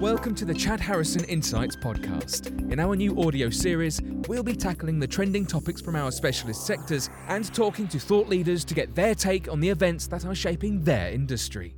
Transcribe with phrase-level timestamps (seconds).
[0.00, 2.72] Welcome to the Chad Harrison Insights podcast.
[2.72, 7.10] In our new audio series, we'll be tackling the trending topics from our specialist sectors
[7.28, 10.82] and talking to thought leaders to get their take on the events that are shaping
[10.84, 11.76] their industry.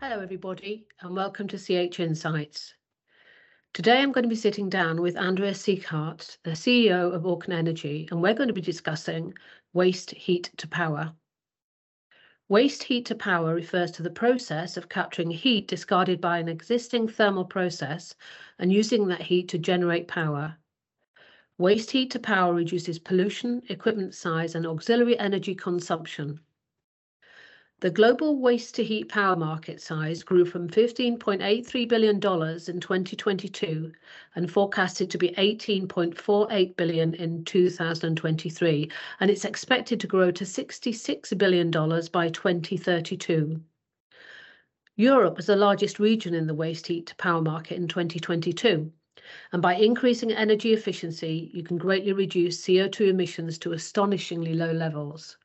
[0.00, 2.72] Hello, everybody, and welcome to CH Insights.
[3.74, 8.08] Today, I'm going to be sitting down with Andrea Sichert, the CEO of Orcan Energy,
[8.10, 9.34] and we're going to be discussing
[9.74, 11.12] waste heat to power.
[12.50, 17.06] Waste heat to power refers to the process of capturing heat discarded by an existing
[17.06, 18.16] thermal process
[18.58, 20.56] and using that heat to generate power.
[21.58, 26.40] Waste heat to power reduces pollution, equipment size, and auxiliary energy consumption.
[27.80, 33.92] The global waste to heat power market size grew from $15.83 billion in 2022
[34.34, 38.90] and forecasted to be 18.48 billion in 2023,
[39.20, 43.62] and it's expected to grow to $66 billion by 2032.
[44.96, 48.92] Europe was the largest region in the waste heat to power market in 2022.
[49.52, 55.38] And by increasing energy efficiency, you can greatly reduce CO2 emissions to astonishingly low levels.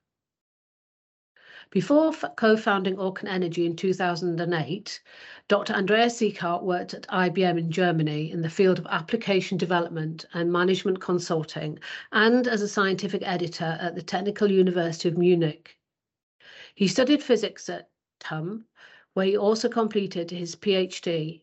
[1.72, 5.02] Before co-founding Orcan Energy in 2008,
[5.48, 5.74] Dr.
[5.74, 11.02] Andreas Sichert worked at IBM in Germany in the field of application development and management
[11.02, 11.80] consulting
[12.12, 15.78] and as a scientific editor at the Technical University of Munich.
[16.76, 18.66] He studied physics at TUM,
[19.14, 21.42] where he also completed his PhD.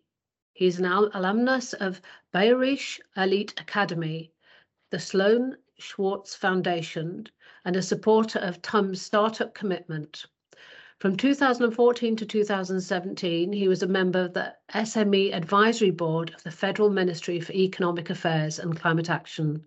[0.53, 2.01] He is an alumnus of
[2.33, 4.33] Bayerische Elite Academy,
[4.91, 7.27] the Sloan Schwartz Foundation,
[7.65, 10.27] and a supporter of TUM's startup commitment.
[10.99, 16.51] From 2014 to 2017, he was a member of the SME Advisory Board of the
[16.51, 19.65] Federal Ministry for Economic Affairs and Climate Action.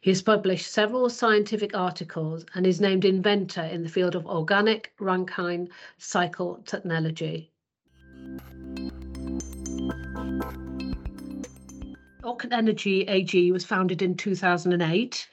[0.00, 4.92] He has published several scientific articles and is named inventor in the field of organic
[4.98, 5.68] Rankine
[5.98, 7.52] cycle technology.
[12.22, 15.28] Orcan Energy AG was founded in 2008.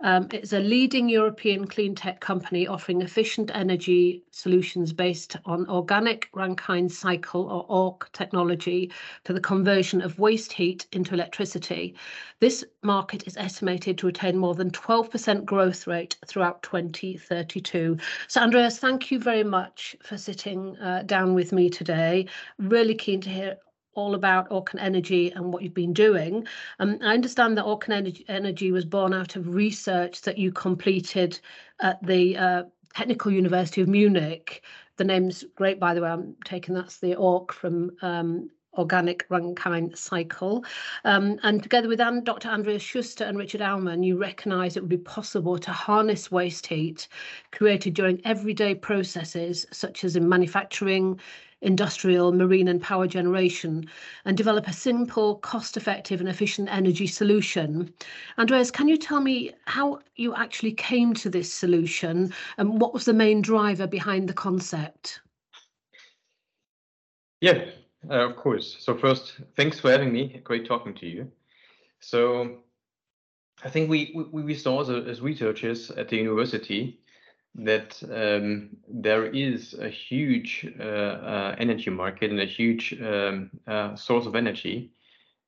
[0.00, 6.28] Um, it's a leading European clean tech company offering efficient energy solutions based on organic
[6.34, 8.90] Rankine cycle or ORC technology
[9.24, 11.94] for the conversion of waste heat into electricity.
[12.40, 17.96] This market is estimated to attain more than 12% growth rate throughout 2032.
[18.28, 22.26] So, Andreas, thank you very much for sitting uh, down with me today.
[22.58, 23.56] Really keen to hear
[23.94, 26.46] all about Orcan Energy and what you've been doing.
[26.78, 31.38] Um, I understand that Orcan Energy, was born out of research that you completed
[31.80, 32.62] at the uh,
[32.94, 34.62] Technical University of Munich.
[34.96, 36.08] The name's great, by the way.
[36.08, 40.64] I'm taking that's the ORC from um, organic Rankine cycle.
[41.04, 42.48] Um, and together with Dr.
[42.48, 47.08] Andreas Schuster and Richard Aumann, you recognise it would be possible to harness waste heat
[47.52, 51.20] created during everyday processes, such as in manufacturing,
[51.64, 53.88] industrial, marine and power generation
[54.24, 57.92] and develop a simple, cost-effective and efficient energy solution.
[58.38, 63.04] Andreas, can you tell me how you actually came to this solution and what was
[63.04, 65.20] the main driver behind the concept?
[67.40, 67.64] Yeah,
[68.08, 68.76] uh, of course.
[68.78, 70.40] So first, thanks for having me.
[70.44, 71.30] Great talking to you.
[72.00, 72.58] So
[73.62, 77.00] I think we we, we saw as, as researchers at the university
[77.54, 83.94] that um, there is a huge uh, uh, energy market and a huge um, uh,
[83.94, 84.92] source of energy,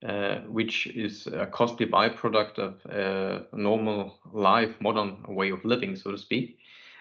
[0.06, 5.96] uh, which is a costly byproduct of uh, a normal life, modern way of living,
[5.96, 6.58] so to speak,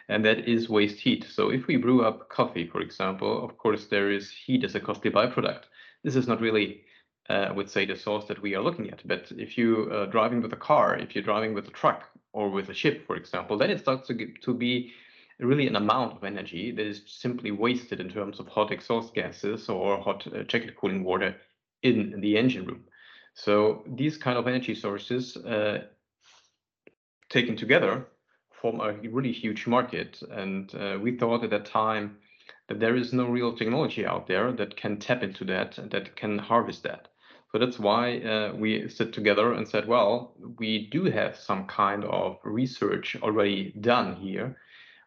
[0.09, 1.25] and that is waste heat.
[1.29, 4.79] So if we brew up coffee, for example, of course there is heat as a
[4.79, 5.63] costly byproduct.
[6.03, 6.81] This is not really
[7.29, 9.01] uh, I would say the source that we are looking at.
[9.07, 12.03] But if you are driving with a car, if you're driving with a truck,
[12.35, 14.91] or with a ship, for example, then it starts to, get, to be
[15.39, 19.69] really an amount of energy that is simply wasted in terms of hot exhaust gases
[19.69, 21.33] or hot uh, jacket cooling water
[21.81, 22.83] in the engine room.
[23.35, 25.85] So these kind of energy sources uh,
[27.29, 28.05] taken together
[28.51, 30.21] form a really huge market.
[30.29, 32.17] And uh, we thought at that time
[32.67, 36.37] that there is no real technology out there that can tap into that, that can
[36.37, 37.07] harvest that.
[37.55, 42.03] So that's why uh, we sit together and said, well, we do have some kind
[42.03, 44.57] of research already done here.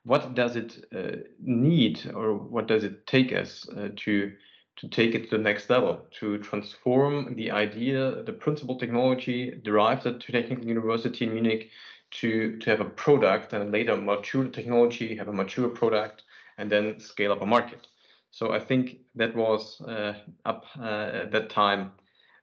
[0.05, 4.33] What does it uh, need, or what does it take us uh, to
[4.77, 10.07] to take it to the next level, to transform the idea, the principal technology derived
[10.07, 11.69] at Technical University in Munich,
[12.13, 16.23] to to have a product and later mature technology, have a mature product,
[16.57, 17.89] and then scale up a market.
[18.31, 20.15] So I think that was uh,
[20.47, 21.93] up uh, at that time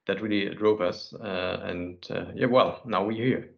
[0.08, 1.14] that really drove us.
[1.14, 3.50] Uh, and uh, yeah, well, now we're here.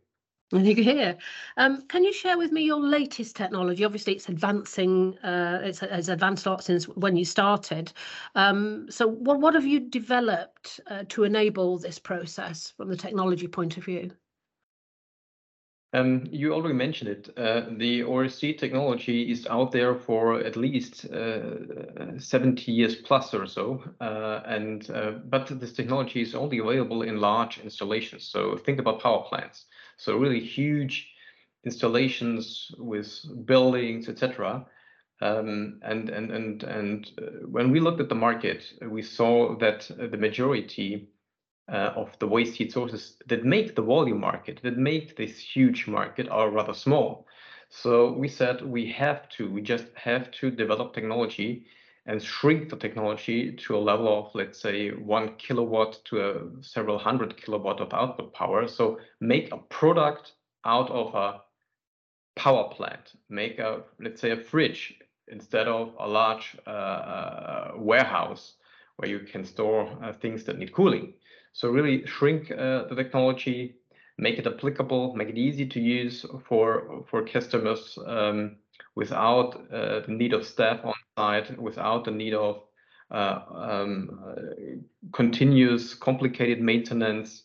[0.53, 1.17] And you can hear.
[1.57, 3.83] Um, can you share with me your latest technology?
[3.83, 5.17] Obviously, it's advancing.
[5.17, 7.91] Uh, it's, it's advanced a lot since when you started.
[8.33, 13.47] Um, so, what what have you developed uh, to enable this process from the technology
[13.47, 14.11] point of view?
[15.93, 17.29] Um, you already mentioned it.
[17.37, 23.47] Uh, the ORC technology is out there for at least uh, 70 years plus or
[23.47, 28.25] so, uh, and uh, but this technology is only available in large installations.
[28.25, 29.65] So think about power plants.
[29.95, 31.09] So really huge
[31.63, 33.09] installations with
[33.45, 34.65] buildings, etc.
[35.21, 39.89] Um, and and and and uh, when we looked at the market, we saw that
[39.97, 41.07] the majority
[41.71, 45.87] uh, of the waste heat sources that make the volume market, that make this huge
[45.87, 47.27] market, are rather small.
[47.69, 51.65] So we said we have to, we just have to develop technology
[52.05, 56.97] and shrink the technology to a level of, let's say, one kilowatt to a several
[56.97, 58.67] hundred kilowatt of output power.
[58.67, 60.31] So make a product
[60.63, 61.41] out of a
[62.39, 64.95] power plant, make a, let's say, a fridge
[65.27, 68.53] instead of a large uh, uh warehouse
[68.95, 71.13] where you can store uh, things that need cooling.
[71.53, 73.75] So really shrink uh, the technology,
[74.17, 78.57] make it applicable, make it easy to use for for customers um,
[78.95, 82.63] without uh, the need of staff on site, without the need of
[83.11, 87.43] uh, um, uh, continuous complicated maintenance,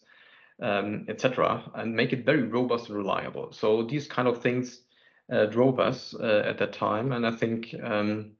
[0.60, 3.52] um, etc., and make it very robust and reliable.
[3.52, 4.80] So these kind of things
[5.32, 7.74] uh, drove us uh, at that time, and I think.
[7.82, 8.32] Um,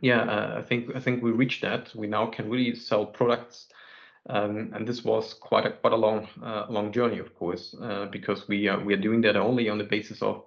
[0.00, 1.92] yeah, I think I think we reached that.
[1.94, 3.68] We now can really sell products
[4.28, 8.46] and this was quite a quite a long uh, long journey, of course, uh, because
[8.48, 10.44] we are we are doing that only on the basis of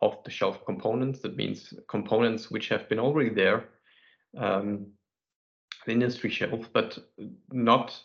[0.00, 1.20] off the shelf components.
[1.20, 3.68] That means components which have been already there,
[4.36, 4.86] um,
[5.86, 6.98] the industry shelf, but
[7.50, 7.98] not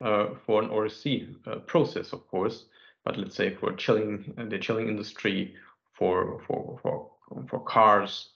[0.00, 1.06] uh, for an ORC
[1.46, 2.66] uh, process, of course.
[3.04, 5.54] But let's say for chilling uh, the chilling industry,
[5.94, 7.10] for for for
[7.48, 8.30] for cars,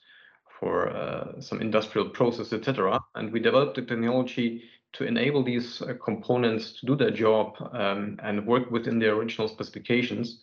[0.59, 2.99] for uh, some industrial process, etc.
[3.15, 4.63] And we developed the technology
[4.95, 9.47] to enable these uh, components to do their job um, and work within the original
[9.47, 10.39] specifications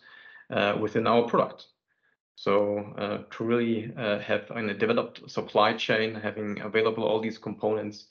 [0.49, 1.65] uh, within our product.
[2.35, 8.05] So uh, to really uh, have a developed supply chain, having available all these components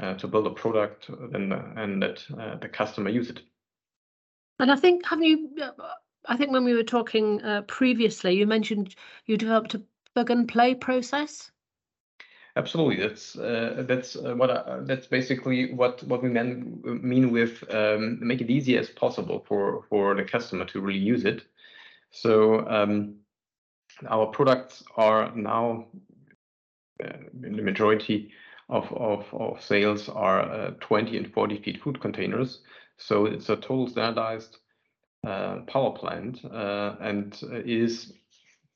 [0.00, 3.40] uh, to build a product and, and that uh, the customer use it.
[4.58, 5.50] And I think, have you,
[6.26, 8.94] I think when we were talking previously, you mentioned
[9.26, 9.82] you developed a
[10.14, 11.50] plug and play process.
[12.56, 17.64] Absolutely, that's uh, that's uh, what I, that's basically what what we mean mean with
[17.74, 21.42] um, make it easy as possible for for the customer to really use it.
[22.12, 23.16] So um,
[24.08, 25.86] our products are now
[27.02, 27.08] uh,
[27.42, 28.32] in the majority
[28.68, 32.60] of of, of sales are uh, 20 and 40 feet food containers.
[32.96, 34.58] So it's a total standardized
[35.26, 38.12] uh, power plant uh, and is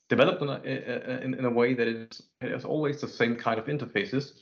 [0.09, 3.67] developed in a, in, in a way that it has always the same kind of
[3.67, 4.33] interfaces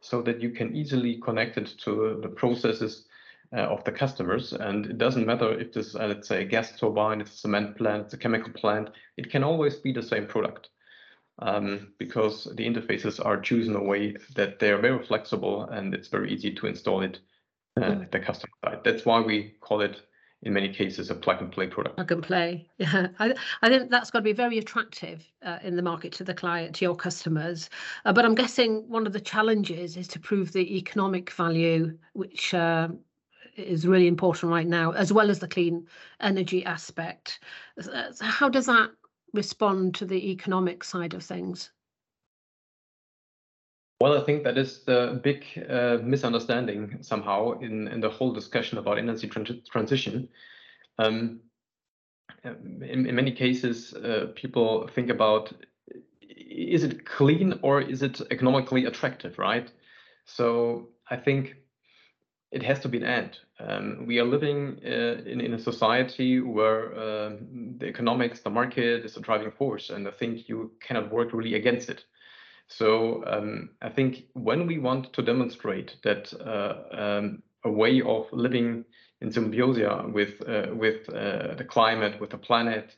[0.00, 3.06] so that you can easily connect it to the processes
[3.52, 4.52] uh, of the customers.
[4.52, 7.76] And it doesn't matter if this, uh, let's say, a gas turbine, it's a cement
[7.76, 10.70] plant, it's a chemical plant, it can always be the same product
[11.40, 15.94] um, because the interfaces are chosen in a way that they are very flexible and
[15.94, 17.18] it's very easy to install it
[17.80, 18.80] uh, at the customer side.
[18.84, 20.02] That's why we call it
[20.42, 21.96] in many cases a plug and play product.
[21.96, 22.66] Plug and play.
[22.78, 26.24] Yeah, I, I think that's got to be very attractive uh, in the market to
[26.24, 27.68] the client, to your customers.
[28.04, 32.54] Uh, but I'm guessing one of the challenges is to prove the economic value, which
[32.54, 32.88] uh,
[33.56, 35.86] is really important right now, as well as the clean
[36.20, 37.40] energy aspect.
[38.20, 38.90] How does that
[39.34, 41.70] respond to the economic side of things?
[44.00, 48.78] Well, I think that is the big uh, misunderstanding somehow in, in the whole discussion
[48.78, 50.28] about energy transition.
[50.98, 51.40] Um,
[52.42, 55.52] in, in, many cases, uh, people think about
[56.22, 59.70] is it clean or is it economically attractive, right?
[60.24, 61.56] So I think
[62.52, 63.38] it has to be an end.
[63.58, 67.36] Um, we are living uh, in, in a society where uh,
[67.76, 71.54] the economics, the market is a driving force, and I think you cannot work really
[71.54, 72.04] against it.
[72.70, 78.26] So um, I think when we want to demonstrate that uh, um, a way of
[78.32, 78.84] living
[79.20, 82.96] in symbiosis with uh, with uh, the climate, with the planet,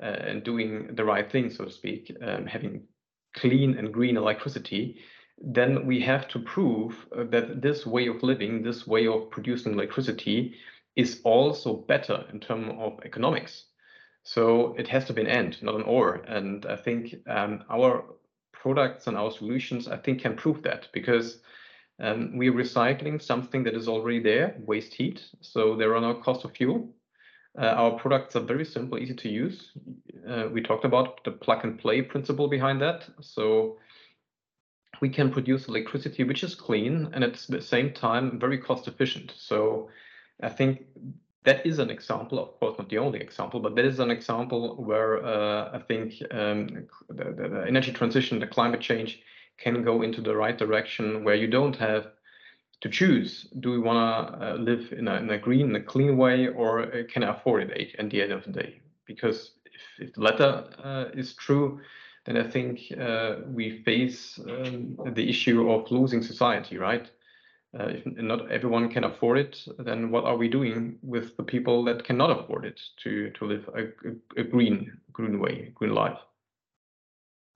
[0.00, 2.84] uh, and doing the right thing, so to speak, um, having
[3.34, 5.00] clean and green electricity,
[5.36, 9.72] then we have to prove uh, that this way of living, this way of producing
[9.72, 10.54] electricity,
[10.94, 13.64] is also better in terms of economics.
[14.22, 16.14] So it has to be an end, not an or.
[16.14, 18.04] And I think um, our
[18.68, 21.40] products and our solutions, I think, can prove that because
[22.00, 25.24] um, we're recycling something that is already there, waste heat.
[25.40, 26.94] So there are no cost of fuel.
[27.58, 29.72] Uh, our products are very simple, easy to use.
[30.28, 33.08] Uh, we talked about the plug and play principle behind that.
[33.20, 33.78] So
[35.00, 39.32] we can produce electricity which is clean and at the same time very cost efficient.
[39.34, 39.88] So
[40.42, 40.84] I think
[41.44, 44.76] that is an example, of course, not the only example, but that is an example
[44.76, 49.20] where uh, I think um, the, the, energy transition, the climate change
[49.56, 52.08] can go into the right direction where you don't have
[52.80, 53.48] to choose.
[53.60, 56.48] Do we want to uh, live in a, in a green, in a clean way,
[56.48, 58.80] or uh, can I afford it at the end of the day?
[59.06, 61.80] Because if, if the latter uh, is true,
[62.24, 67.10] then I think uh, we face um, the issue of losing society, right?
[67.78, 71.84] Uh, if not everyone can afford it, then what are we doing with the people
[71.84, 76.18] that cannot afford it to to live a, a, green green way, green life?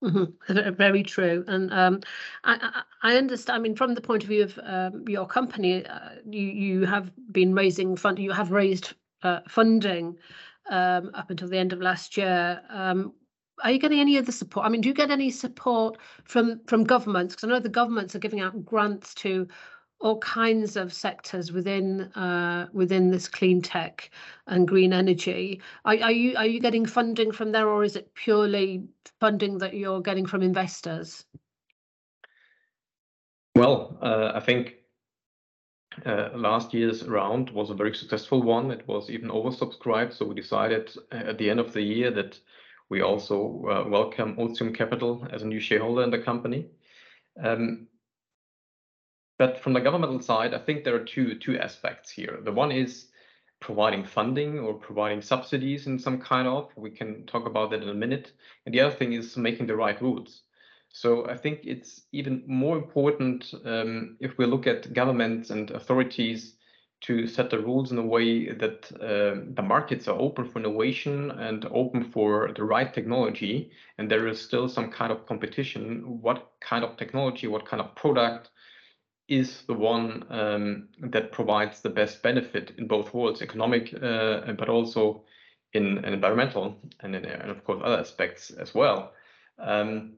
[0.05, 0.75] Mm-hmm.
[0.75, 2.01] Very true, and um,
[2.45, 3.57] I, I, understand.
[3.57, 7.11] I mean, from the point of view of um, your company, uh, you you have
[7.33, 8.19] been raising fund.
[8.19, 8.93] You have raised
[9.23, 10.19] uh, funding
[10.69, 12.61] um, up until the end of last year.
[12.69, 13.15] Um,
[13.63, 14.67] are you getting any other support?
[14.67, 17.35] I mean, do you get any support from from governments?
[17.35, 19.47] Because I know the governments are giving out grants to
[20.03, 24.11] all kinds of sectors within uh, within this clean tech
[24.49, 25.63] and green energy.
[25.85, 28.85] Are, are, you are you getting funding from there, or is it purely
[29.21, 31.25] funding that you're getting from investors?
[33.55, 34.75] Well, uh, I think
[36.05, 38.71] uh, last year's round was a very successful one.
[38.71, 42.39] It was even oversubscribed, so we decided uh, at the end of the year that
[42.89, 46.67] we also uh, welcome Otium Capital as a new shareholder in the company.
[47.43, 47.87] Um,
[49.39, 52.41] but from the governmental side, I think there are two two aspects here.
[52.45, 53.09] The one is
[53.61, 56.71] providing funding or providing subsidies in some kind of.
[56.77, 58.33] We can talk about that in a minute.
[58.67, 60.43] And the other thing is making the right rules.
[60.91, 66.57] So I think it's even more important um, if we look at governments and authorities
[67.03, 71.33] to set the rules in a way that uh, the markets are open for innovation
[71.33, 76.21] and open for the right technology, and there is still some kind of competition.
[76.21, 78.51] What kind of technology, what kind of product,
[79.33, 84.69] is the one um, that provides the best benefit in both worlds, economic, uh, but
[84.69, 85.25] also
[85.73, 89.13] in, in environmental and, in, and of course other aspects as well.
[89.59, 90.15] Um,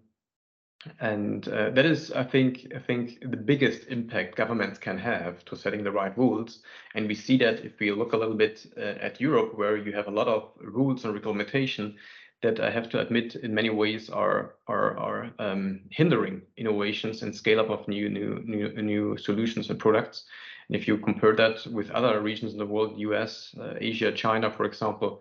[1.01, 5.57] and uh, that is, I think, I think the biggest impact governments can have to
[5.57, 6.63] setting the right rules.
[6.95, 9.93] And we see that if we look a little bit uh, at Europe, where you
[9.93, 11.97] have a lot of rules and regulation
[12.45, 17.35] that I have to admit in many ways are are are um, hindering innovations and
[17.35, 20.25] scale up of new new new new solutions and products.
[20.69, 24.51] And if you compare that with other regions in the world, U.S., uh, Asia, China,
[24.51, 25.21] for example,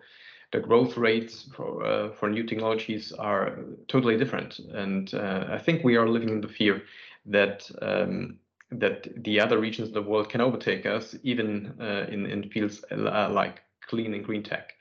[0.52, 4.58] the growth rates for uh, for new technologies are totally different.
[4.58, 6.82] And uh, I think we are living in the fear
[7.26, 8.38] that um,
[8.70, 12.84] that the other regions of the world can overtake us, even uh, in in fields
[12.92, 14.74] uh, like clean and green tech.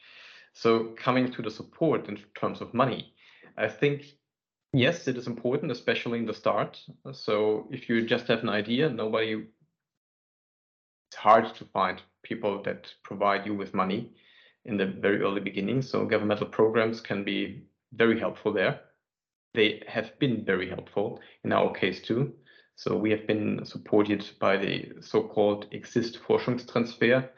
[0.53, 3.13] So coming to the support in terms of money,
[3.57, 4.05] I think
[4.71, 6.79] yes, it is important, especially in the start.
[7.11, 9.45] So if you just have an idea, nobody
[11.13, 14.11] it's hard to find people that provide you with money
[14.65, 15.81] in the very early beginning.
[15.83, 18.79] So governmental programs can be very helpful there.
[19.53, 22.33] They have been very helpful in our case too.
[22.75, 27.29] So we have been supported by the so-called Exist Forschungstransfer,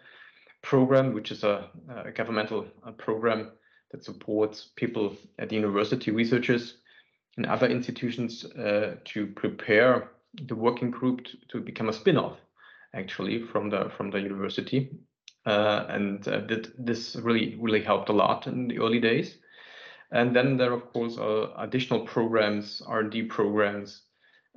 [0.66, 1.70] program, which is a,
[2.06, 3.52] a governmental a program
[3.92, 6.78] that supports people at university, researchers,
[7.38, 10.10] and other institutions uh, to prepare
[10.48, 12.38] the working group to, to become a spin-off,
[12.94, 14.90] actually, from the from the university.
[15.46, 19.38] Uh, and uh, that this really really helped a lot in the early days.
[20.12, 24.02] And then there, of course, are additional programs, R&D programs,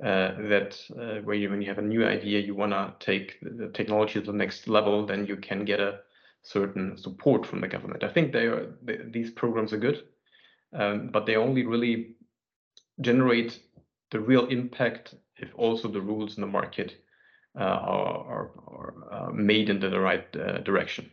[0.02, 3.38] uh, that uh, where you, when you have a new idea, you want to take
[3.42, 6.00] the technology to the next level, then you can get a
[6.42, 8.04] certain support from the government.
[8.04, 10.04] I think they are they, these programs are good,
[10.72, 12.14] um, but they only really
[13.00, 13.60] generate
[14.10, 16.96] the real impact if also the rules in the market
[17.58, 21.10] uh, are, are, are uh, made in the right uh, direction.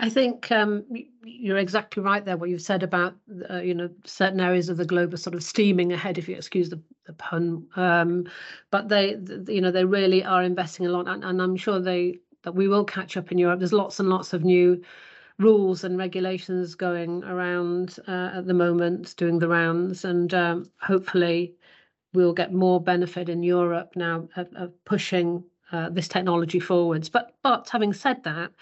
[0.00, 0.84] I think um,
[1.24, 2.36] you're exactly right there.
[2.36, 3.16] What you've said about
[3.50, 6.36] uh, you know certain areas of the globe are sort of steaming ahead, if you
[6.36, 7.66] excuse the, the pun.
[7.74, 8.28] Um,
[8.70, 11.80] but they, the, you know, they really are investing a lot, and, and, I'm sure
[11.80, 13.58] they that we will catch up in Europe.
[13.58, 14.80] There's lots and lots of new
[15.38, 21.54] rules and regulations going around uh, at the moment, doing the rounds, and um, hopefully
[22.14, 27.08] we'll get more benefit in Europe now of, of pushing uh, this technology forwards.
[27.08, 28.52] But but having said that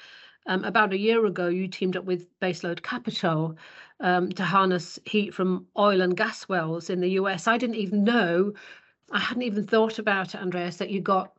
[0.47, 3.57] um, about a year ago, you teamed up with Baseload Capital
[4.01, 7.47] um, to harness heat from oil and gas wells in the US.
[7.47, 8.53] I didn't even know,
[9.11, 11.33] I hadn't even thought about it, Andreas, that you got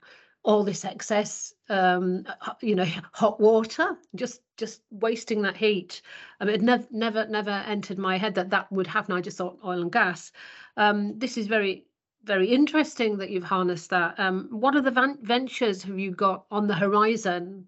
[0.44, 2.26] all this excess, um,
[2.62, 6.02] you know, hot water, just just wasting that heat.
[6.40, 9.14] I mean, it never never never entered my head that that would happen.
[9.14, 10.32] I just thought oil and gas.
[10.78, 11.86] Um, this is very
[12.24, 14.20] very interesting that you've harnessed that.
[14.20, 17.68] Um, what other van- ventures have you got on the horizon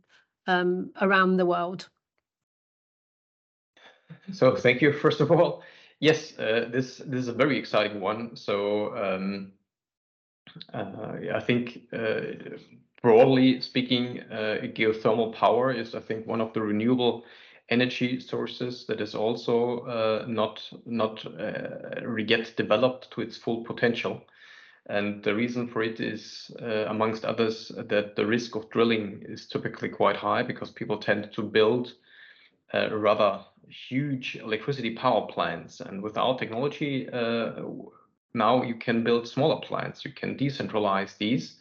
[0.50, 1.88] um, around the world?
[4.32, 5.64] So thank you first of all.
[6.00, 8.36] Yes, uh, this this is a very exciting one.
[8.36, 9.52] So um,
[10.74, 12.22] uh, I think uh,
[13.02, 17.26] broadly speaking, uh, geothermal power is I think one of the renewable
[17.70, 24.22] energy sources that is also uh, not not uh, yet developed to its full potential.
[24.88, 29.48] And the reason for it is, uh, amongst others, that the risk of drilling is
[29.48, 31.94] typically quite high because people tend to build
[32.74, 35.80] uh, rather huge electricity power plants.
[35.80, 37.62] And with our technology, uh,
[38.34, 40.06] now you can build smaller plants.
[40.06, 41.58] You can decentralize these.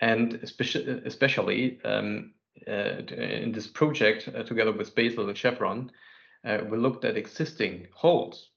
[0.00, 2.32] And especially, especially um,
[2.66, 5.90] uh, in this project, uh, together with Basil and Chevron,
[6.44, 8.48] uh, we looked at existing holes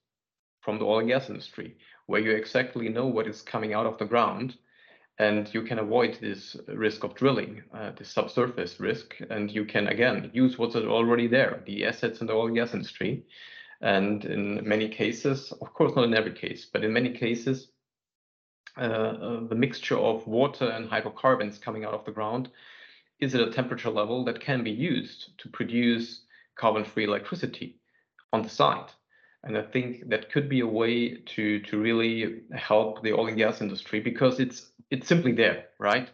[0.61, 3.97] from the oil and gas industry where you exactly know what is coming out of
[3.97, 4.55] the ground
[5.17, 9.87] and you can avoid this risk of drilling, uh, this subsurface risk, and you can
[9.87, 13.23] again use what's already there, the assets in the oil and gas industry.
[13.81, 17.69] And in many cases, of course, not in every case, but in many cases,
[18.77, 22.49] uh, uh, the mixture of water and hydrocarbons coming out of the ground
[23.21, 27.79] is at a temperature level that can be used to produce carbon-free electricity
[28.33, 28.93] on the site.
[29.45, 33.37] And I think that could be a way to to really help the oil and
[33.37, 36.09] gas industry because it's it's simply there, right?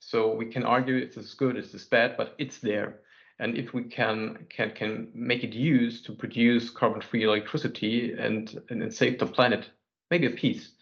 [0.00, 2.98] So we can argue it's as good, it's as bad, but it's there.
[3.38, 8.82] And if we can can can make it used to produce carbon-free electricity and, and,
[8.82, 9.70] and save the planet,
[10.10, 10.72] maybe a piece,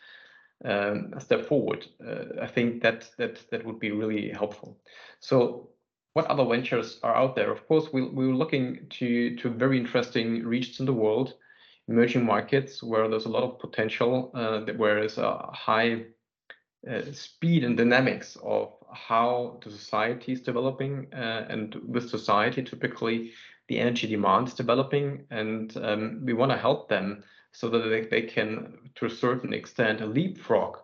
[0.64, 4.78] um, a step forward, uh, I think that that that would be really helpful.
[5.20, 5.68] So
[6.14, 7.52] what other ventures are out there?
[7.52, 11.34] Of course, we, we were looking to to very interesting regions in the world
[11.90, 16.04] emerging markets where there's a lot of potential, uh, where there's a high
[16.88, 23.32] uh, speed and dynamics of how the society is developing, uh, and with society, typically
[23.68, 28.02] the energy demand is developing, and um, we want to help them so that they,
[28.02, 30.76] they can, to a certain extent, leapfrog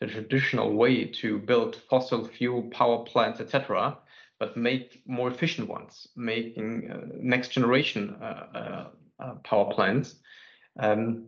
[0.00, 3.96] the traditional way to build fossil fuel power plants, etc.,
[4.38, 8.88] but make more efficient ones, making uh, next generation uh,
[9.18, 10.16] uh, power plants
[10.78, 11.26] um,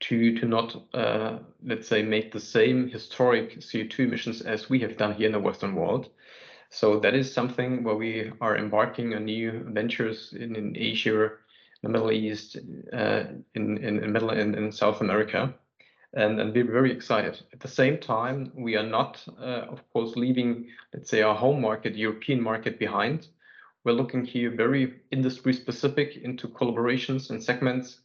[0.00, 4.96] to to not uh, let's say make the same historic CO2 emissions as we have
[4.96, 6.10] done here in the Western world.
[6.70, 11.32] So that is something where we are embarking on new ventures in, in Asia,
[11.82, 12.56] the Middle East,
[12.92, 15.52] uh, in, in, in Middle and in, South America,
[16.14, 17.42] and, and we're very excited.
[17.52, 21.60] At the same time, we are not, uh, of course, leaving, let's say, our home
[21.60, 23.26] market, European market behind.
[23.84, 27.98] We're looking here very industry specific into collaborations and segments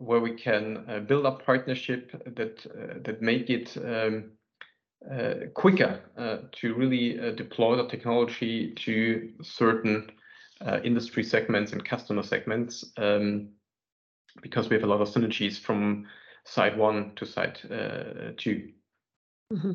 [0.00, 4.30] where we can uh, build up partnership that uh, that make it um,
[5.10, 10.10] uh, quicker uh, to really uh, deploy the technology to certain
[10.60, 13.48] uh, industry segments and customer segments um,
[14.42, 16.06] because we have a lot of synergies from
[16.44, 17.58] side one to side
[18.36, 18.68] 2
[19.52, 19.72] mm-hmm.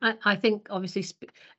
[0.00, 1.04] I, think obviously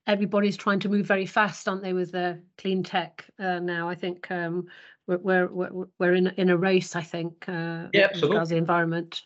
[0.08, 3.89] everybody's trying to move very fast, aren't they, with the clean tech now?
[3.89, 4.68] I think um,
[5.17, 7.45] we're we're we're in in a race, I think.
[7.48, 8.45] Uh, yeah, absolutely.
[8.45, 9.22] the environment.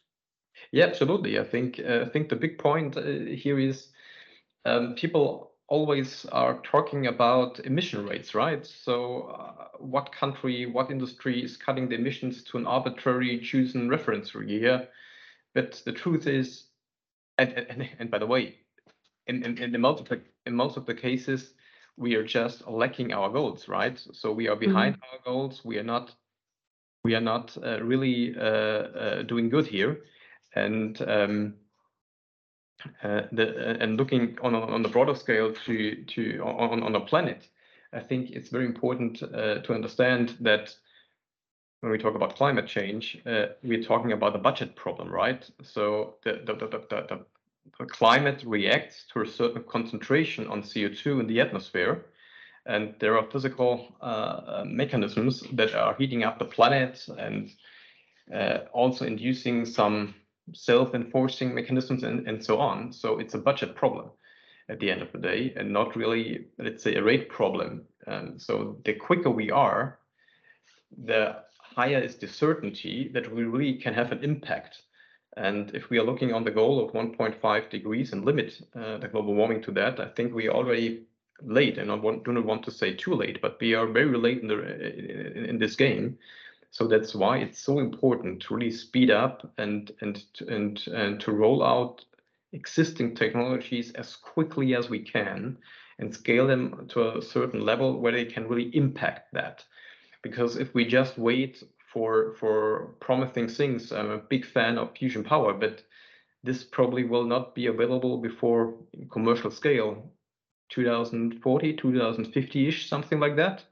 [0.72, 1.39] Yeah, absolutely.
[1.39, 3.89] I think uh, I think the big point uh, here is
[4.65, 8.65] um, people always are talking about emission rates, right?
[8.65, 14.34] So, uh, what country, what industry is cutting the emissions to an arbitrary chosen reference
[14.36, 14.88] year?
[15.56, 16.65] But the truth is,
[17.38, 18.58] and and, and by the way,
[19.28, 21.54] in, in, in the multiple in most of the cases,
[21.97, 24.01] we are just lacking our goals, right?
[24.13, 25.15] So we are behind mm-hmm.
[25.15, 25.62] our goals.
[25.63, 26.13] We are not
[27.03, 30.01] we are not uh, really uh, uh, doing good here,
[30.56, 31.56] and um,
[33.03, 37.47] uh, the, and looking on on the broader scale to to on on the planet,
[37.91, 40.75] I think it's very important uh, to understand that
[41.82, 45.47] when we talk about climate change, uh, we're talking about the budget problem, right?
[45.62, 47.25] So the, the, the, the the
[47.89, 52.06] climate reacts to a certain concentration on CO2 in the atmosphere.
[52.65, 57.49] And there are physical uh, mechanisms that are heating up the planet and
[58.34, 60.15] uh, also inducing some
[60.54, 62.93] self-enforcing mechanisms and, and so on.
[62.93, 64.12] So it's a budget problem
[64.69, 67.84] at the end of the day and not really, let's say, a rate problem.
[68.38, 69.99] So the quicker we are,
[71.06, 71.38] the
[71.76, 74.84] higher is the certainty that we really can have an impact
[75.38, 79.08] And if we are looking on the goal of 1.5 degrees and limit uh, the
[79.08, 81.04] global warming to that, I think we are already
[81.41, 84.17] late, and I want, do not want to say too late, but we are very
[84.17, 86.17] late in, the, in, in this game.
[86.74, 91.32] So that's why it's so important to really speed up and and and and to
[91.32, 92.04] roll out
[92.52, 95.56] existing technologies as quickly as we can
[96.00, 99.63] and scale them to a certain level where they can really impact that.
[100.24, 105.23] Because if we just wait for for promising things, I'm a big fan of fusion
[105.23, 105.84] power, but
[106.43, 108.73] this probably will not be available before
[109.12, 110.12] commercial scale
[110.69, 113.63] 2040 2050ish something like that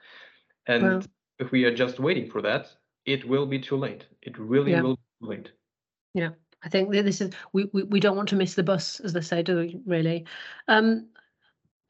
[0.67, 1.01] and well,
[1.39, 2.67] if we are just waiting for that
[3.05, 4.81] it will be too late it really yeah.
[4.81, 5.51] will be too late
[6.13, 6.29] yeah
[6.63, 9.13] I think that this is we, we, we don't want to miss the bus, as
[9.13, 9.79] they say, do we?
[9.85, 10.25] Really,
[10.67, 11.07] um,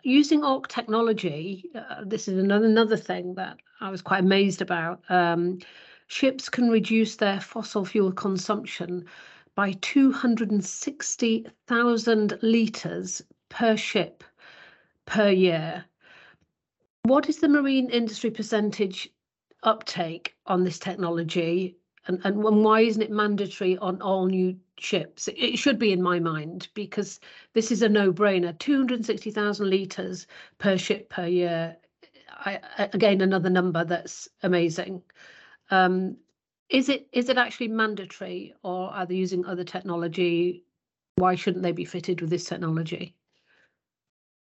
[0.03, 1.65] using ORC technology.
[1.75, 5.01] Uh, this is another another thing that I was quite amazed about.
[5.09, 5.59] Um,
[6.11, 9.05] ships can reduce their fossil fuel consumption
[9.55, 14.25] by 260,000 litres per ship
[15.05, 15.85] per year.
[17.03, 19.07] What is the marine industry percentage
[19.63, 25.29] uptake on this technology and, and why isn't it mandatory on all new ships?
[25.29, 27.21] It should be in my mind because
[27.53, 28.59] this is a no-brainer.
[28.59, 31.77] 260,000 litres per ship per year.
[32.29, 32.59] I,
[32.91, 35.03] again, another number that's amazing.
[35.71, 36.17] Um,
[36.69, 40.63] is it is it actually mandatory or are they using other technology?
[41.15, 43.15] Why shouldn't they be fitted with this technology?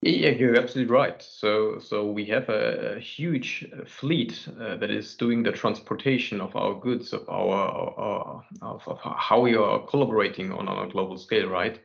[0.03, 1.23] Yeah, you're absolutely right.
[1.23, 6.55] So, so we have a, a huge fleet uh, that is doing the transportation of
[6.57, 11.49] our goods, of our, of, of how we are collaborating on, on a global scale,
[11.49, 11.81] right?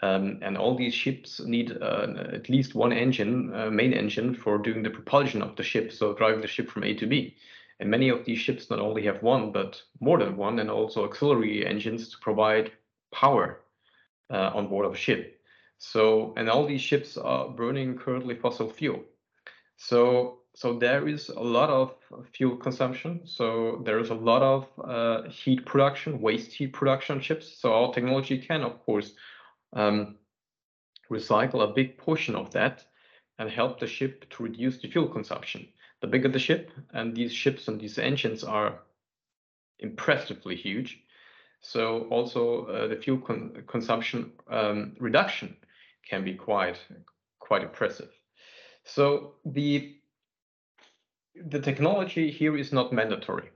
[0.00, 4.56] Um, and all these ships need uh, at least one engine, uh, main engine, for
[4.56, 7.36] doing the propulsion of the ship, so driving the ship from A to B.
[7.82, 11.02] And many of these ships not only have one, but more than one, and also
[11.02, 12.70] auxiliary engines to provide
[13.10, 13.58] power
[14.30, 15.40] uh, on board of a ship.
[15.78, 19.02] So, and all these ships are burning currently fossil fuel.
[19.78, 21.96] So, so there is a lot of
[22.32, 23.22] fuel consumption.
[23.24, 27.52] So there is a lot of uh, heat production, waste heat production ships.
[27.58, 29.14] So our technology can, of course,
[29.72, 30.18] um,
[31.10, 32.84] recycle a big portion of that
[33.40, 35.66] and help the ship to reduce the fuel consumption.
[36.02, 38.80] The bigger the ship, and these ships and these engines are
[39.78, 41.00] impressively huge.
[41.60, 45.56] So also uh, the fuel con consumption um, reduction
[46.08, 46.76] can be quite
[47.38, 48.10] quite impressive.
[48.84, 49.94] So the
[51.34, 53.50] the technology here is not mandatory.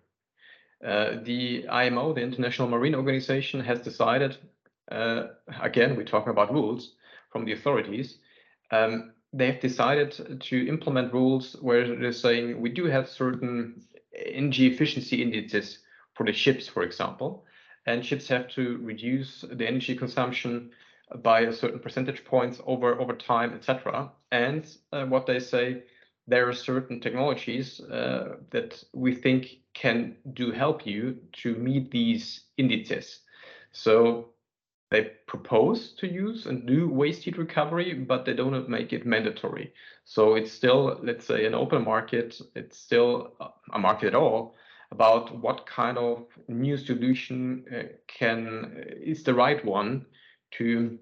[0.85, 4.37] Uh, the IMO, the International Marine Organization, has decided.
[4.91, 5.29] Uh,
[5.61, 6.95] again, we're talking about rules
[7.33, 8.19] from the authorities.
[8.71, 13.83] Um, they have decided to implement rules where they're saying we do have certain
[14.15, 15.81] energy efficiency indices
[16.15, 17.45] for the ships, for example,
[17.85, 20.71] and ships have to reduce the energy consumption
[21.23, 24.11] by a certain percentage points over over time, etc.
[24.33, 25.83] And uh, what they say,
[26.27, 32.45] there are certain technologies uh, that we think can do help you to meet these
[32.57, 33.21] indices.
[33.73, 34.31] So
[34.91, 39.73] they propose to use and do waste heat recovery, but they don't make it mandatory.
[40.05, 42.41] So it's still, let's say, an open market.
[42.55, 43.33] It's still
[43.73, 44.55] a market at all
[44.93, 50.07] about what kind of new solution uh, can is the right one
[50.53, 50.99] to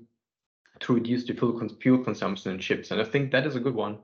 [0.81, 2.91] to reduce the fuel, fuel consumption in ships.
[2.91, 3.99] And I think that is a good one.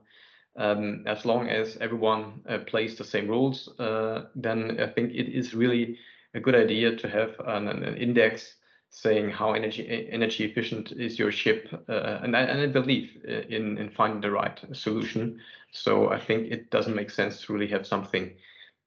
[0.55, 5.29] Um, as long as everyone uh, plays the same rules, uh, then I think it
[5.29, 5.97] is really
[6.33, 8.55] a good idea to have an, an index
[8.91, 13.41] saying how energy energy efficient is your ship, uh, and I, and I believe uh,
[13.49, 15.39] in in finding the right solution.
[15.71, 18.33] So I think it doesn't make sense to really have something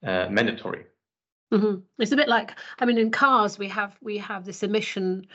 [0.07, 0.85] uh, mandatory.
[1.53, 1.81] Mm-hmm.
[1.99, 5.27] It's a bit like I mean, in cars we have we have this emission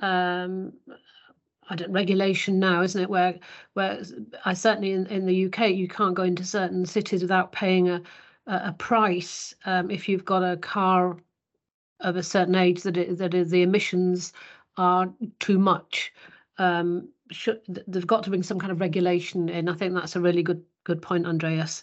[0.00, 0.72] um,
[1.68, 3.10] I don't regulation now, isn't it?
[3.10, 3.38] Where
[3.74, 4.02] where
[4.46, 8.02] I certainly in, in the UK you can't go into certain cities without paying a
[8.46, 11.16] a price um, if you've got a car
[12.04, 14.32] of a certain age that it, that the emissions
[14.76, 16.12] are too much.
[16.58, 19.68] Um, should, they've got to bring some kind of regulation in.
[19.68, 21.82] I think that's a really good good point, Andreas.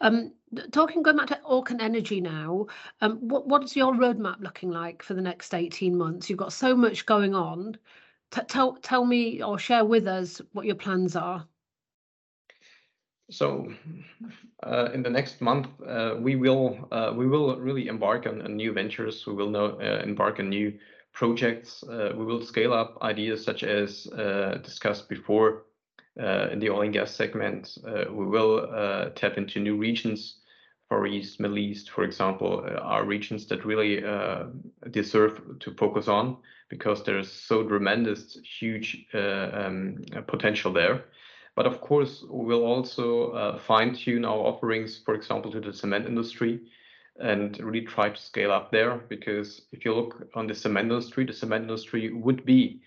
[0.00, 0.32] Um,
[0.72, 2.66] talking going back to Orcan Energy now,
[3.00, 6.28] um, what what's your roadmap looking like for the next eighteen months?
[6.28, 7.78] You've got so much going on
[8.30, 11.46] tell tell me or share with us what your plans are.
[13.30, 13.72] So,
[14.64, 18.56] uh, in the next month, uh, we will uh, we will really embark on, on
[18.56, 19.24] new ventures.
[19.26, 20.76] We will know, uh, embark on new
[21.12, 21.82] projects.
[21.84, 25.62] Uh, we will scale up ideas such as uh, discussed before
[26.16, 27.78] in the oil and gas segment.
[28.10, 28.66] we will
[29.14, 30.40] tap into new regions
[30.88, 34.02] Far East, Middle East, for example, are regions that really
[34.90, 36.36] deserve to focus on
[36.68, 41.04] because there's so tremendous, huge um, potential there.
[41.60, 46.06] But of course, we'll also uh, fine tune our offerings, for example, to the cement
[46.06, 46.58] industry
[47.18, 48.96] and really try to scale up there.
[49.10, 52.80] Because if you look on the cement industry, the cement industry would be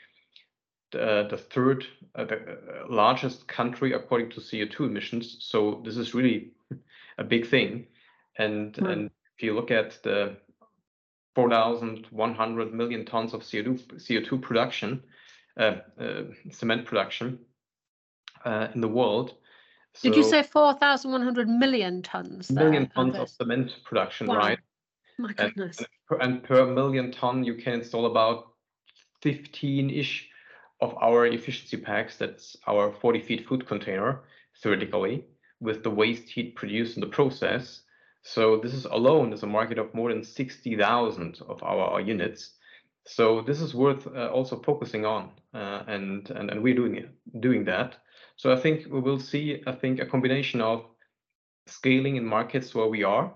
[0.91, 2.55] the, the third uh, the uh,
[2.89, 5.37] largest country according to CO2 emissions.
[5.41, 6.49] So this is really
[7.19, 7.85] a big thing.
[8.39, 8.97] And, right.
[8.97, 10.35] and if you look at the
[11.35, 15.03] 4,100 million tons of CO2, CO2 production,
[15.57, 17.37] uh, uh, cement production
[18.45, 19.35] uh, in the world.
[19.95, 22.51] So Did you say 4,100 million tons?
[22.51, 24.37] Million tons of cement production, wow.
[24.37, 24.59] right?
[25.19, 25.77] My goodness.
[25.77, 28.53] And, and, per, and per million ton, you can install about
[29.23, 30.29] 15-ish
[30.81, 32.17] of our efficiency packs.
[32.17, 34.21] That's our 40 feet food container,
[34.61, 35.25] theoretically,
[35.59, 37.81] with the waste heat produced in the process.
[38.23, 42.51] So this is alone is a market of more than 60,000 of our, our, units.
[43.05, 47.09] So this is worth uh, also focusing on, uh, and, and and we're doing it,
[47.41, 47.97] doing that.
[48.37, 50.85] So I think we will see, I think, a combination of
[51.67, 53.33] scaling in markets where we are,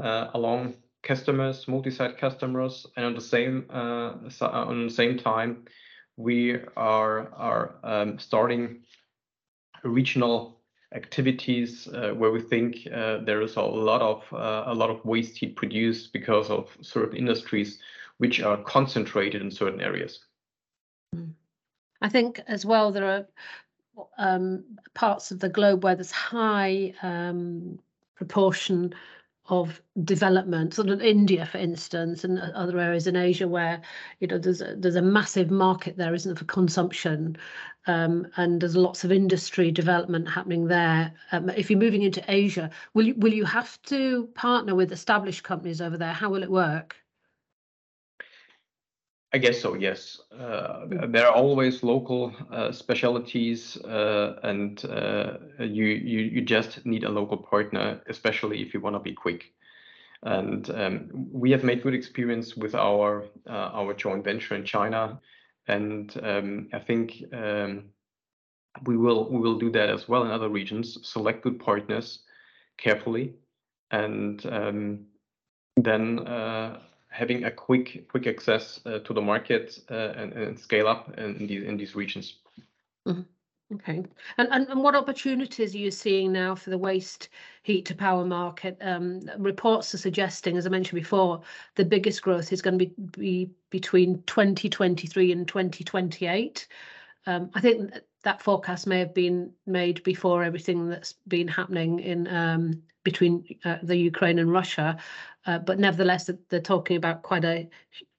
[0.00, 5.64] uh, along customers, multi-site customers, and on the same uh, on the same time,
[6.16, 8.82] we are are um, starting
[9.84, 10.60] regional
[10.94, 15.04] activities uh, where we think uh, there is a lot of uh, a lot of
[15.04, 17.78] waste heat produced because of certain industries
[18.18, 20.20] which are concentrated in certain areas.
[22.00, 23.26] I think as well there are
[24.18, 27.78] um, parts of the globe where there's high um,
[28.14, 28.94] proportion
[29.46, 33.80] of development, sort of India, for instance, and other areas in Asia where
[34.20, 37.36] you know there's a, there's a massive market there, isn't for consumption,
[37.86, 41.12] um, and there's lots of industry development happening there.
[41.32, 45.44] Um, if you're moving into Asia, will you will you have to partner with established
[45.44, 46.14] companies over there?
[46.14, 46.96] How will it work?
[49.34, 49.74] I guess so.
[49.74, 56.86] Yes, uh, there are always local uh, specialties, uh, and uh, you, you you just
[56.86, 59.52] need a local partner, especially if you want to be quick.
[60.22, 65.20] And um, we have made good experience with our uh, our joint venture in China,
[65.66, 67.86] and um, I think um,
[68.86, 70.96] we will we will do that as well in other regions.
[71.02, 72.20] Select good partners
[72.78, 73.34] carefully,
[73.90, 75.06] and um,
[75.76, 76.78] then uh,
[77.14, 81.46] having a quick quick access uh, to the market uh, and, and, scale up in,
[81.46, 82.40] these in these regions.
[83.06, 83.22] Mm-hmm.
[83.74, 84.04] Okay,
[84.36, 87.28] and, and and what opportunities are you seeing now for the waste
[87.62, 88.76] heat to power market?
[88.80, 91.40] Um, reports are suggesting, as I mentioned before,
[91.76, 96.66] the biggest growth is going to be, be between 2023 and 2028.
[97.26, 97.94] Um, I think
[98.24, 103.76] that forecast may have been made before everything that's been happening in um, between uh,
[103.82, 104.96] the Ukraine and Russia,
[105.46, 107.68] uh, but nevertheless, they're talking about quite a,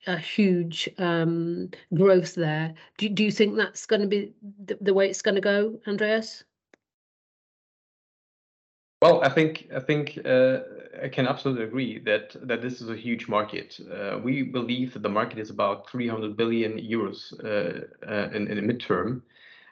[0.07, 2.73] a huge um, growth there.
[2.97, 4.31] Do, do you think that's going to be
[4.65, 6.43] the, the way it's going to go, Andreas?
[9.01, 10.59] Well, I think I think uh,
[11.03, 13.79] I can absolutely agree that that this is a huge market.
[13.91, 18.55] Uh, we believe that the market is about 300 billion euros uh, uh, in, in
[18.55, 19.21] the midterm,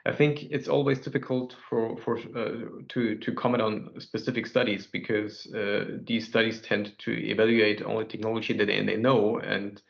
[0.06, 5.46] I think it's always difficult for for uh, to to comment on specific studies because
[5.54, 9.80] uh, these studies tend to evaluate only technology that they, they know, and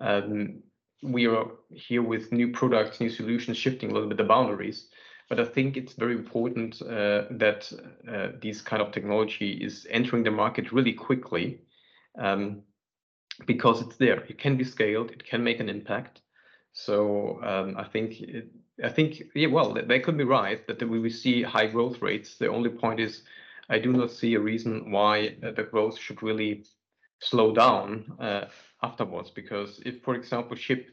[0.00, 0.62] um,
[1.02, 4.88] we are here with new products, new solutions, shifting a little bit the boundaries.
[5.28, 7.70] But I think it's very important uh, that
[8.08, 11.60] uh, this kind of technology is entering the market really quickly
[12.18, 12.62] um,
[13.46, 14.20] because it's there.
[14.24, 15.10] It can be scaled.
[15.10, 16.20] It can make an impact.
[16.72, 18.48] So um, I think it,
[18.82, 22.38] I think, yeah, well, they could be right that we will see high growth rates.
[22.38, 23.22] The only point is,
[23.68, 26.64] I do not see a reason why uh, the growth should really
[27.20, 28.46] slow down uh,
[28.82, 29.30] afterwards.
[29.30, 30.88] Because if, for example, ship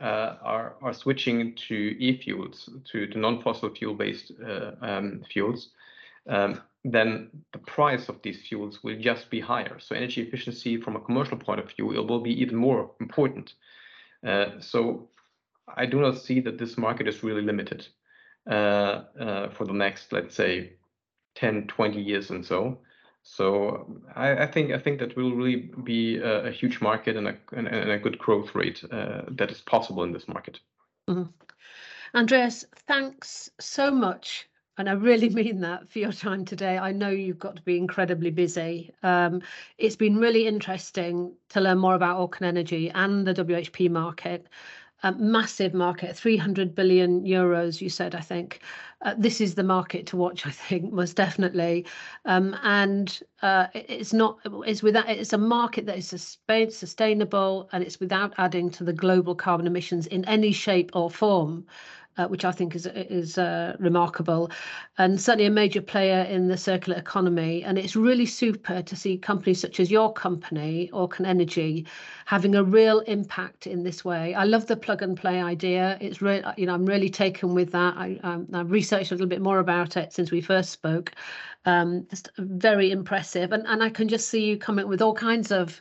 [0.00, 5.70] uh, are are switching to e-fuels, to, to non-fossil fuel-based uh, um, fuels,
[6.28, 9.78] um, then the price of these fuels will just be higher.
[9.78, 13.54] So energy efficiency from a commercial point of view, it will be even more important.
[14.26, 15.08] Uh, so
[15.68, 17.86] I do not see that this market is really limited
[18.50, 20.74] uh, uh, for the next, let's say,
[21.36, 22.78] 10, 20 years and so.
[23.22, 27.28] So I, I think I think that will really be a, a huge market and
[27.28, 30.58] a, and, a good growth rate uh, that is possible in this market.
[31.08, 31.30] Mm-hmm.
[32.14, 34.48] Andreas, thanks so much
[34.78, 36.78] and I really mean that for your time today.
[36.78, 38.92] I know you've got to be incredibly busy.
[39.02, 39.42] Um,
[39.78, 44.48] it's been really interesting to learn more about Orcan Energy and the WHP market.
[45.02, 48.60] A massive market, 300 billion euros, you said, I think.
[49.02, 51.86] Uh, this is the market to watch, I think, most definitely.
[52.24, 57.98] Um, and uh, it's not, it's without, it's a market that is sustainable and it's
[57.98, 61.66] without adding to the global carbon emissions in any shape or form
[62.18, 64.50] uh, which I think is is uh, remarkable,
[64.98, 67.64] and certainly a major player in the circular economy.
[67.64, 71.86] And it's really super to see companies such as your company, Orcan Energy,
[72.26, 74.34] having a real impact in this way.
[74.34, 75.98] I love the plug and play idea.
[76.00, 77.94] It's really, you know, I'm really taken with that.
[77.96, 81.12] I, um, I've researched a little bit more about it since we first spoke.
[81.64, 85.52] Um, just very impressive, and and I can just see you coming with all kinds
[85.52, 85.80] of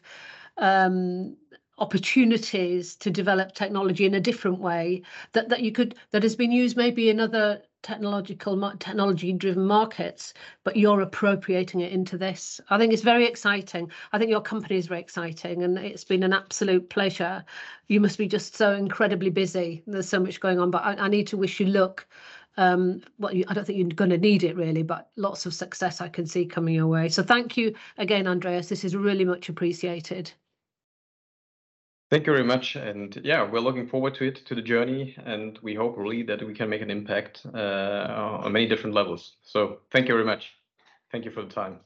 [0.58, 1.36] um,
[1.82, 6.52] opportunities to develop technology in a different way that that you could that has been
[6.52, 12.78] used maybe in other technological technology driven markets but you're appropriating it into this i
[12.78, 16.34] think it's very exciting i think your company is very exciting and it's been an
[16.34, 17.44] absolute pleasure
[17.88, 21.08] you must be just so incredibly busy there's so much going on but i, I
[21.08, 22.08] need to wish you luck
[22.58, 26.02] um, well, I don't think you're going to need it really, but lots of success
[26.02, 27.08] I can see coming your way.
[27.08, 28.68] So thank you again, Andreas.
[28.68, 30.34] This is really much appreciated.
[32.12, 32.76] Thank you very much.
[32.76, 36.46] And yeah, we're looking forward to it, to the journey, and we hope really that
[36.46, 39.38] we can make an impact uh, on many different levels.
[39.44, 40.52] So thank you very much.
[41.10, 41.80] Thank you for the time.